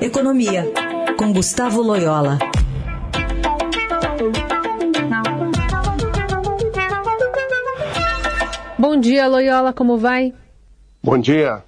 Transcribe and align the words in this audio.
Economia, 0.00 0.64
com 1.18 1.30
Gustavo 1.30 1.82
Loyola. 1.82 2.38
Bom 8.78 8.96
dia, 8.98 9.28
Loyola, 9.28 9.74
como 9.74 9.98
vai? 9.98 10.32
Bom 11.04 11.18
dia. 11.18 11.62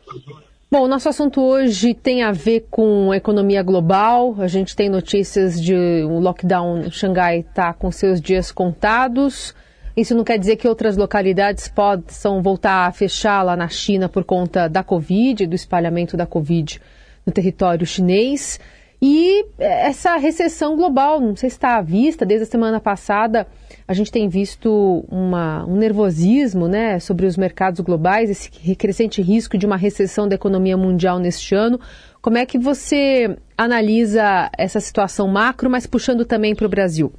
Bom, 0.70 0.88
nosso 0.88 1.10
assunto 1.10 1.42
hoje 1.42 1.92
tem 1.92 2.22
a 2.22 2.32
ver 2.32 2.68
com 2.70 3.12
economia 3.12 3.62
global. 3.62 4.34
A 4.38 4.48
gente 4.48 4.74
tem 4.74 4.88
notícias 4.88 5.60
de 5.60 5.74
um 5.74 6.18
lockdown 6.18 6.86
em 6.86 6.90
Xangai 6.90 7.40
está 7.40 7.74
com 7.74 7.90
seus 7.90 8.18
dias 8.18 8.50
contados. 8.50 9.54
Isso 9.94 10.14
não 10.14 10.24
quer 10.24 10.38
dizer 10.38 10.56
que 10.56 10.66
outras 10.66 10.96
localidades 10.96 11.68
possam 11.68 12.40
voltar 12.40 12.86
a 12.86 12.92
fechar 12.92 13.42
lá 13.42 13.54
na 13.54 13.68
China 13.68 14.08
por 14.08 14.24
conta 14.24 14.68
da 14.68 14.82
Covid, 14.82 15.46
do 15.46 15.54
espalhamento 15.54 16.16
da 16.16 16.24
Covid 16.24 16.80
no 17.26 17.32
território 17.32 17.86
chinês. 17.86 18.58
E 19.00 19.44
essa 19.58 20.16
recessão 20.16 20.76
global, 20.76 21.20
não 21.20 21.34
sei 21.34 21.50
se 21.50 21.56
está 21.56 21.76
à 21.76 21.82
vista, 21.82 22.24
desde 22.24 22.44
a 22.44 22.50
semana 22.50 22.80
passada 22.80 23.48
a 23.86 23.94
gente 23.94 24.12
tem 24.12 24.28
visto 24.28 25.04
uma, 25.08 25.64
um 25.66 25.76
nervosismo 25.76 26.68
né, 26.68 27.00
sobre 27.00 27.26
os 27.26 27.36
mercados 27.36 27.80
globais, 27.80 28.30
esse 28.30 28.50
crescente 28.76 29.20
risco 29.20 29.58
de 29.58 29.66
uma 29.66 29.76
recessão 29.76 30.28
da 30.28 30.34
economia 30.34 30.76
mundial 30.76 31.18
neste 31.18 31.54
ano. 31.54 31.80
Como 32.20 32.38
é 32.38 32.46
que 32.46 32.58
você 32.58 33.36
analisa 33.58 34.50
essa 34.56 34.78
situação 34.78 35.26
macro, 35.26 35.68
mas 35.68 35.86
puxando 35.86 36.24
também 36.24 36.54
para 36.54 36.66
o 36.66 36.70
Brasil? 36.70 37.12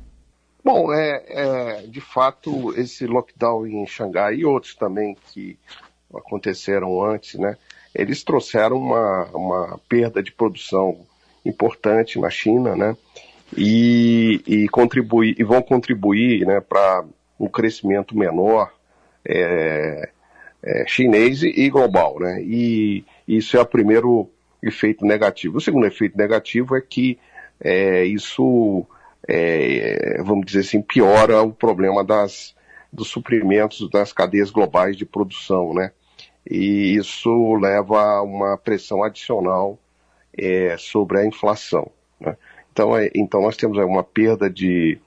Bom, 0.64 0.94
é, 0.94 1.24
é, 1.28 1.82
de 1.88 2.00
fato, 2.00 2.74
esse 2.80 3.06
lockdown 3.06 3.68
em 3.68 3.86
Xangai 3.86 4.36
e 4.36 4.46
outros 4.46 4.76
também 4.76 5.18
que 5.34 5.60
aconteceram 6.14 7.04
antes, 7.04 7.38
né, 7.38 7.58
eles 7.94 8.24
trouxeram 8.24 8.78
uma, 8.78 9.26
uma 9.34 9.80
perda 9.88 10.22
de 10.22 10.32
produção 10.32 11.06
importante 11.46 12.20
na 12.20 12.30
China, 12.30 12.76
né, 12.76 12.96
e, 13.56 14.42
e, 14.48 14.70
contribuir, 14.70 15.36
e 15.38 15.44
vão 15.44 15.62
contribuir 15.62 16.46
né, 16.46 16.60
para 16.60 17.06
um 17.40 17.48
crescimento 17.48 18.18
menor 18.18 18.74
é, 19.26 20.10
é, 20.64 20.86
chinês 20.88 21.44
e 21.44 21.70
global. 21.70 22.20
Né? 22.20 22.42
E 22.42 23.06
isso 23.28 23.58
é 23.58 23.62
o 23.62 23.66
primeiro 23.66 24.30
efeito 24.62 25.06
negativo. 25.06 25.58
O 25.58 25.62
segundo 25.62 25.86
efeito 25.86 26.18
negativo 26.18 26.76
é 26.76 26.82
que 26.82 27.20
é, 27.60 28.06
isso, 28.06 28.86
é, 29.28 30.22
vamos 30.24 30.46
dizer 30.46 30.62
assim, 30.62 30.82
piora 30.82 31.42
o 31.42 31.54
problema 31.54 32.04
das, 32.04 32.56
dos 32.92 33.10
suprimentos 33.10 33.90
das 33.90 34.12
cadeias 34.14 34.50
globais 34.50 34.96
de 34.96 35.06
produção. 35.06 35.74
Né? 35.74 35.92
E 36.50 36.96
isso 36.96 37.56
leva 37.56 38.02
a 38.02 38.22
uma 38.22 38.58
pressão 38.58 39.04
adicional 39.04 39.80
é, 40.38 40.76
sobre 40.78 41.20
a 41.20 41.26
inflação. 41.26 41.90
Né? 42.20 42.36
Então, 42.72 42.98
é, 42.98 43.10
então 43.16 43.42
nós 43.42 43.56
temos 43.56 43.78
uma 43.78 44.04
perda 44.04 44.50
de, 44.50 45.00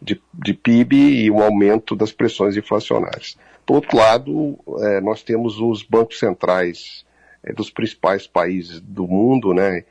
de, 0.00 0.20
de, 0.32 0.54
PIB 0.54 1.24
e 1.24 1.30
um 1.30 1.42
aumento 1.42 1.96
das 1.96 2.12
pressões 2.12 2.56
inflacionárias. 2.56 3.36
Por 3.66 3.76
outro 3.76 3.96
lado, 3.96 4.58
é, 4.80 5.00
nós 5.00 5.22
temos 5.22 5.58
os 5.58 5.82
bancos 5.82 6.18
centrais 6.18 7.04
é, 7.42 7.52
dos 7.52 7.70
principais 7.70 8.26
países 8.26 8.80
do 8.80 9.06
mundo, 9.08 9.54
né, 9.54 9.84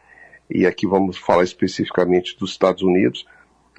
e 0.49 0.65
aqui 0.65 0.85
vamos 0.85 1.17
falar 1.17 1.43
especificamente 1.43 2.37
dos 2.37 2.51
Estados 2.51 2.83
Unidos, 2.83 3.25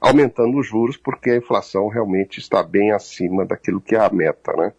aumentando 0.00 0.58
os 0.58 0.66
juros 0.66 0.96
porque 0.96 1.30
a 1.30 1.36
inflação 1.36 1.88
realmente 1.88 2.38
está 2.38 2.62
bem 2.62 2.90
acima 2.90 3.44
daquilo 3.44 3.80
que 3.80 3.94
é 3.94 4.00
a 4.00 4.10
meta, 4.10 4.52
né? 4.54 4.72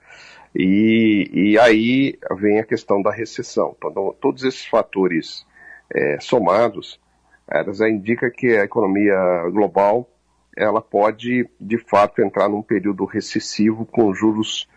E, 0.55 1.29
e 1.33 1.59
aí 1.59 2.17
vem 2.37 2.59
a 2.59 2.65
questão 2.65 3.01
da 3.01 3.11
recessão. 3.11 3.75
Então, 3.77 4.15
todos 4.21 4.43
esses 4.43 4.65
fatores 4.65 5.45
é, 5.93 6.19
somados 6.19 6.99
ela 7.47 7.73
já 7.73 7.87
indica 7.87 8.29
que 8.31 8.57
a 8.57 8.63
economia 8.63 9.15
global 9.51 10.09
ela 10.57 10.81
pode, 10.81 11.49
de 11.59 11.77
fato, 11.77 12.21
entrar 12.21 12.47
num 12.47 12.61
período 12.61 13.05
recessivo 13.05 13.85
com 13.85 14.13
juros 14.13 14.67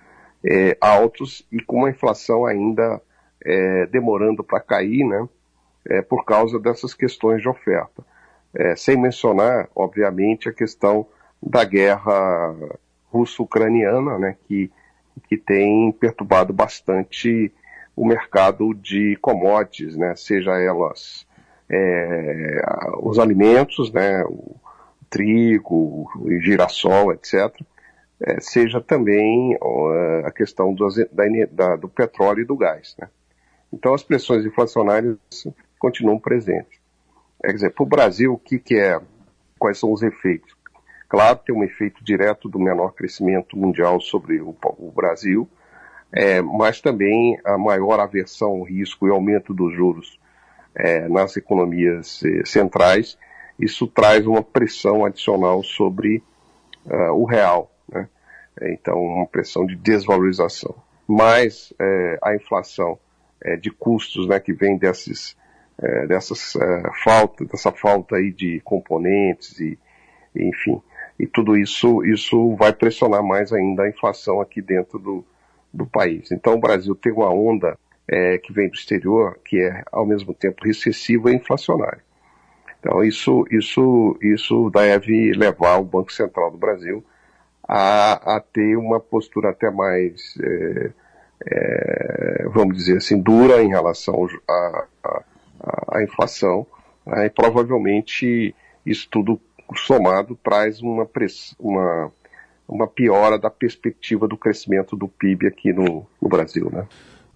é, 0.45 0.77
altos 0.81 1.47
e 1.53 1.61
com 1.61 1.79
uma 1.79 1.91
inflação 1.91 2.45
ainda 2.45 3.01
é, 3.45 3.87
demorando 3.87 4.43
para 4.43 4.61
cair, 4.61 5.05
né, 5.05 5.29
é, 5.89 6.03
por 6.03 6.25
causa 6.25 6.59
dessas 6.59 6.95
questões 6.95 7.41
de 7.41 7.49
oferta. 7.49 8.05
É, 8.55 8.75
sem 8.75 8.97
mencionar, 8.97 9.69
obviamente, 9.75 10.49
a 10.49 10.53
questão 10.53 11.07
da 11.41 11.65
guerra 11.65 12.55
russo-ucraniana, 13.13 14.19
né, 14.19 14.37
que, 14.47 14.71
que 15.19 15.37
tem 15.37 15.93
perturbado 15.93 16.53
bastante 16.53 17.53
o 17.97 18.07
mercado 18.07 18.73
de 18.75 19.17
commodities, 19.21 19.97
né, 19.97 20.15
seja 20.15 20.53
elas 20.59 21.27
é, 21.69 22.61
os 23.01 23.19
alimentos, 23.19 23.93
né, 23.93 24.23
o 24.25 24.57
trigo, 25.11 26.09
o 26.17 26.41
girassol, 26.41 27.13
etc., 27.13 27.55
é, 28.21 28.41
seja 28.41 28.81
também 28.81 29.57
a 30.25 30.31
questão 30.33 30.75
do, 30.75 30.89
da, 31.53 31.77
do 31.77 31.89
petróleo 31.89 32.41
e 32.41 32.45
do 32.45 32.57
gás. 32.57 32.97
Né? 32.99 33.09
Então 33.73 33.95
as 33.95 34.03
pressões 34.03 34.45
inflacionárias 34.45 35.17
continuam 35.79 36.19
presentes. 36.19 36.79
Quer 37.41 37.53
dizer, 37.53 37.71
para 37.71 37.85
o 37.85 37.87
Brasil, 37.87 38.33
o 38.33 38.39
que, 38.39 38.59
que 38.59 38.77
é, 38.77 39.01
quais 39.59 39.79
são 39.79 39.93
os 39.93 40.03
efeitos? 40.03 40.53
Claro, 41.09 41.39
tem 41.39 41.55
um 41.55 41.65
efeito 41.65 42.05
direto 42.05 42.49
do 42.49 42.59
menor 42.59 42.93
crescimento 42.93 43.57
mundial 43.57 44.01
sobre 44.01 44.41
o, 44.41 44.55
o 44.79 44.93
Brasil, 44.95 45.49
é, 46.13 46.41
mas 46.43 46.81
também 46.81 47.39
a 47.45 47.57
maior 47.57 47.99
aversão 47.99 48.51
ao 48.51 48.63
risco 48.63 49.07
e 49.07 49.11
aumento 49.11 49.55
dos 49.55 49.75
juros 49.75 50.19
é, 50.75 51.09
nas 51.09 51.37
economias 51.37 52.23
eh, 52.23 52.43
centrais, 52.45 53.19
isso 53.59 53.87
traz 53.89 54.27
uma 54.27 54.43
pressão 54.43 55.05
adicional 55.05 55.65
sobre 55.65 56.23
uh, 56.87 57.13
o 57.13 57.25
real, 57.25 57.73
né? 57.93 58.09
então 58.63 58.97
uma 59.03 59.27
pressão 59.27 59.67
de 59.67 59.75
desvalorização. 59.75 60.75
Mas 61.07 61.73
é, 61.81 62.19
a 62.23 62.37
inflação 62.37 62.99
é, 63.43 63.57
de 63.57 63.71
custos 63.71 64.29
né, 64.29 64.39
que 64.39 64.53
vem 64.53 64.77
desses, 64.77 65.37
é, 65.83 66.07
dessas 66.07 66.53
falta, 67.03 67.45
dessa 67.47 67.73
falta 67.73 68.17
aí 68.17 68.31
de 68.31 68.61
componentes 68.61 69.59
e, 69.59 69.79
enfim, 70.37 70.81
e 71.19 71.27
tudo 71.27 71.57
isso, 71.57 72.05
isso 72.05 72.55
vai 72.55 72.73
pressionar 72.73 73.23
mais 73.23 73.53
ainda 73.53 73.83
a 73.83 73.89
inflação 73.89 74.41
aqui 74.41 74.63
dentro 74.63 74.99
do, 74.99 75.25
do 75.73 75.85
país. 75.85 76.31
Então 76.31 76.55
o 76.55 76.61
Brasil 76.61 76.95
tem 76.95 77.13
uma 77.13 77.33
onda 77.33 77.77
é, 78.07 78.39
que 78.39 78.53
vem 78.53 78.69
do 78.69 78.75
exterior, 78.75 79.39
que 79.45 79.61
é 79.61 79.83
ao 79.91 80.07
mesmo 80.07 80.33
tempo 80.33 80.65
recessivo 80.65 81.29
e 81.29 81.35
inflacionário. 81.35 82.01
Então 82.79 83.03
isso, 83.03 83.45
isso, 83.51 84.17
isso 84.23 84.71
deve 84.71 85.33
levar 85.33 85.79
o 85.79 85.85
Banco 85.85 86.13
Central 86.13 86.51
do 86.51 86.57
Brasil 86.57 87.05
a, 87.67 88.37
a 88.37 88.41
ter 88.41 88.77
uma 88.77 89.01
postura 89.01 89.51
até 89.51 89.71
mais, 89.71 90.35
é, 90.41 90.91
é, 91.47 92.49
vamos 92.49 92.77
dizer 92.77 92.99
assim, 92.99 93.21
dura 93.21 93.63
em 93.63 93.69
relação 93.69 94.27
à 95.89 96.03
inflação. 96.03 96.67
Né, 97.05 97.27
e 97.27 97.31
provavelmente 97.31 98.55
isso 98.87 99.09
tudo 99.11 99.41
somado 99.77 100.39
traz 100.43 100.81
uma, 100.81 101.07
uma, 101.59 102.13
uma 102.69 102.87
piora 102.87 103.39
da 103.39 103.51
perspectiva 103.51 104.27
do 104.27 104.37
crescimento 104.37 104.97
do 104.97 105.09
PIB 105.09 105.47
aqui 105.47 105.73
no, 105.73 106.07
no 106.21 106.29
Brasil. 106.29 106.71
Né? 106.71 106.87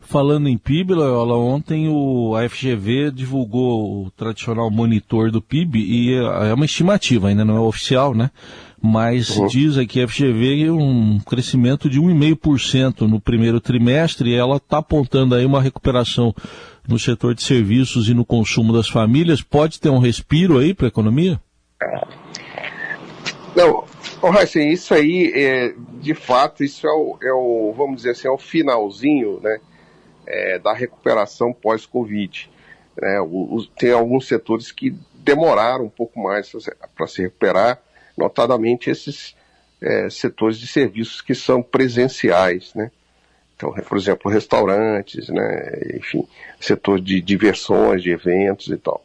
Falando 0.04 0.48
em 0.48 0.58
PIB, 0.58 0.94
Loyola, 0.94 1.36
ontem 1.38 1.88
o, 1.88 2.34
a 2.34 2.48
FGV 2.48 3.12
divulgou 3.12 4.04
o 4.04 4.10
tradicional 4.10 4.70
monitor 4.70 5.30
do 5.30 5.40
PIB 5.40 5.78
e 5.78 6.14
é, 6.14 6.50
é 6.50 6.54
uma 6.54 6.64
estimativa, 6.64 7.28
ainda 7.28 7.44
não 7.44 7.56
é 7.56 7.60
oficial, 7.60 8.12
né? 8.12 8.30
Mas 8.84 9.36
uhum. 9.36 9.46
diz 9.46 9.78
aqui 9.78 10.02
a 10.02 10.08
FGV 10.08 10.70
um 10.70 11.20
crescimento 11.20 11.88
de 11.88 12.00
1,5% 12.00 13.02
no 13.02 13.20
primeiro 13.20 13.60
trimestre 13.60 14.30
e 14.30 14.34
ela 14.34 14.56
está 14.56 14.78
apontando 14.78 15.36
aí 15.36 15.46
uma 15.46 15.62
recuperação 15.62 16.34
no 16.86 16.98
setor 16.98 17.32
de 17.32 17.44
serviços 17.44 18.08
e 18.08 18.14
no 18.14 18.24
consumo 18.24 18.72
das 18.72 18.88
famílias. 18.88 19.40
Pode 19.40 19.80
ter 19.80 19.88
um 19.88 20.00
respiro 20.00 20.58
aí 20.58 20.74
para 20.74 20.88
a 20.88 20.88
economia? 20.88 21.40
Não, 23.54 23.84
oh, 24.22 24.30
Raíssa, 24.30 24.60
isso 24.60 24.94
aí, 24.94 25.32
é, 25.34 25.74
de 26.00 26.14
fato, 26.14 26.64
isso 26.64 26.86
é 26.86 26.90
o, 26.90 27.18
é 27.22 27.32
o, 27.32 27.74
vamos 27.76 27.96
dizer 27.96 28.10
assim, 28.10 28.28
é 28.28 28.30
o 28.30 28.38
finalzinho, 28.38 29.40
né? 29.40 29.60
é, 30.26 30.58
da 30.58 30.72
recuperação 30.72 31.52
pós-Covid. 31.52 32.50
É, 33.00 33.18
tem 33.78 33.92
alguns 33.92 34.26
setores 34.26 34.70
que 34.70 34.94
demoraram 35.14 35.84
um 35.84 35.90
pouco 35.90 36.20
mais 36.20 36.50
para 36.96 37.06
se 37.06 37.22
recuperar, 37.22 37.80
notadamente 38.16 38.90
esses 38.90 39.34
é, 39.80 40.08
setores 40.10 40.58
de 40.58 40.66
serviços 40.66 41.20
que 41.20 41.34
são 41.34 41.62
presenciais, 41.62 42.74
né? 42.74 42.90
Então, 43.56 43.72
por 43.72 43.96
exemplo, 43.96 44.30
restaurantes, 44.30 45.28
né? 45.28 45.94
Enfim, 45.94 46.26
setor 46.60 47.00
de 47.00 47.20
diversões, 47.20 48.02
de 48.02 48.10
eventos 48.10 48.68
e 48.68 48.76
tal. 48.76 49.04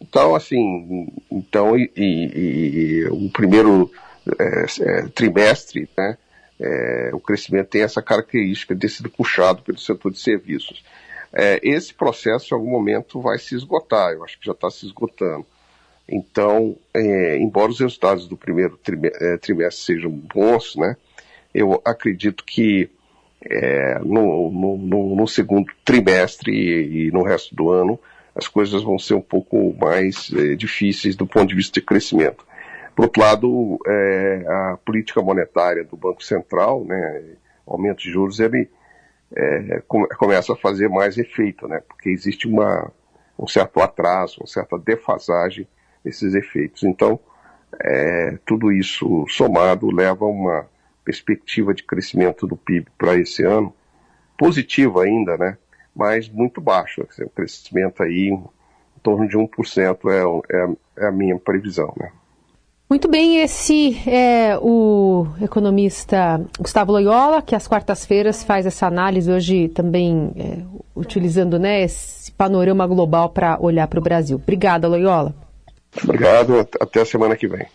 Então, 0.00 0.34
assim, 0.34 1.08
então, 1.30 1.76
e, 1.76 1.90
e, 1.96 3.02
e 3.02 3.04
o 3.06 3.30
primeiro 3.30 3.90
é, 4.38 4.66
é 4.80 5.02
trimestre, 5.08 5.88
né? 5.96 6.16
é, 6.60 7.10
o 7.12 7.20
crescimento 7.20 7.68
tem 7.68 7.82
essa 7.82 8.02
característica 8.02 8.74
de 8.74 8.88
ser 8.88 9.08
puxado 9.08 9.62
pelo 9.62 9.78
setor 9.78 10.12
de 10.12 10.18
serviços. 10.18 10.82
é, 11.32 11.60
esse 11.62 11.92
processo 11.92 12.54
em 12.54 12.56
algum 12.56 12.70
momento 12.70 13.20
vai 13.20 13.38
se 13.38 13.54
esgotar, 13.54 14.12
eu 14.12 14.24
acho 14.24 14.38
que 14.38 14.46
já 14.46 14.52
está 14.52 14.70
se 14.70 14.86
esgotando. 14.86 15.46
Então, 16.08 16.76
é, 16.94 17.36
embora 17.38 17.70
os 17.70 17.80
resultados 17.80 18.28
do 18.28 18.36
primeiro 18.36 18.78
é, 19.20 19.36
trimestre 19.36 19.96
sejam 19.96 20.10
bons, 20.10 20.76
né, 20.76 20.96
eu 21.52 21.80
acredito 21.84 22.44
que 22.44 22.88
é, 23.42 23.98
no, 24.00 24.50
no, 24.50 25.16
no, 25.16 25.28
segundo 25.28 25.70
trimestre 25.84 26.52
e, 26.52 27.06
e, 27.06 27.10
no 27.10 27.22
resto 27.22 27.54
do 27.54 27.70
ano 27.70 27.98
as 28.36 28.46
coisas 28.46 28.82
vão 28.82 28.98
ser 28.98 29.14
um 29.14 29.20
pouco 29.22 29.74
mais 29.80 30.30
é, 30.32 30.54
difíceis 30.54 31.16
do 31.16 31.26
ponto 31.26 31.48
de 31.48 31.54
vista 31.54 31.80
de 31.80 31.86
crescimento. 31.86 32.46
Por 32.94 33.06
outro 33.06 33.22
lado, 33.22 33.78
é, 33.86 34.44
a 34.46 34.78
política 34.84 35.22
monetária 35.22 35.82
do 35.82 35.96
Banco 35.96 36.22
Central, 36.22 36.84
né, 36.84 37.24
aumento 37.66 38.02
de 38.02 38.10
juros, 38.10 38.38
ele 38.38 38.68
é, 39.34 39.82
começa 40.18 40.52
a 40.52 40.56
fazer 40.56 40.88
mais 40.88 41.16
efeito, 41.16 41.66
né, 41.66 41.82
porque 41.88 42.10
existe 42.10 42.46
uma, 42.46 42.92
um 43.38 43.46
certo 43.46 43.80
atraso, 43.80 44.40
uma 44.40 44.46
certa 44.46 44.78
defasagem 44.78 45.66
nesses 46.04 46.34
efeitos. 46.34 46.82
Então, 46.84 47.18
tudo 48.46 48.72
isso 48.72 49.26
somado 49.28 49.90
leva 49.90 50.24
a 50.24 50.28
uma 50.28 50.66
perspectiva 51.04 51.74
de 51.74 51.82
crescimento 51.82 52.46
do 52.46 52.56
PIB 52.56 52.86
para 52.96 53.16
esse 53.16 53.42
ano 53.42 53.74
positiva 54.38 55.02
ainda, 55.02 55.36
né, 55.36 55.58
mas 55.96 56.28
muito 56.28 56.60
baixo. 56.60 57.02
O 57.02 57.30
crescimento 57.30 58.02
aí 58.02 58.28
em 58.28 59.00
torno 59.02 59.26
de 59.26 59.36
1% 59.36 59.98
é, 60.10 60.56
é, 60.56 61.04
é 61.04 61.08
a 61.08 61.12
minha 61.12 61.38
previsão, 61.38 61.92
né. 61.98 62.12
Muito 62.88 63.08
bem, 63.08 63.40
esse 63.40 63.98
é 64.08 64.56
o 64.62 65.26
economista 65.42 66.40
Gustavo 66.56 66.92
Loyola, 66.92 67.42
que 67.42 67.56
às 67.56 67.66
quartas-feiras 67.66 68.44
faz 68.44 68.64
essa 68.64 68.86
análise, 68.86 69.28
hoje 69.32 69.66
também 69.70 70.32
é, 70.36 70.62
utilizando 70.94 71.58
né, 71.58 71.82
esse 71.82 72.30
panorama 72.30 72.86
global 72.86 73.30
para 73.30 73.58
olhar 73.60 73.88
para 73.88 73.98
o 73.98 74.02
Brasil. 74.02 74.36
Obrigada, 74.40 74.86
Loyola. 74.86 75.34
Obrigado, 76.00 76.60
até 76.80 77.00
a 77.00 77.04
semana 77.04 77.34
que 77.34 77.48
vem. 77.48 77.66